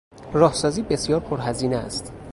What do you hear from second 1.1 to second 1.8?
پر هزینه